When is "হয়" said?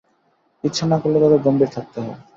2.01-2.17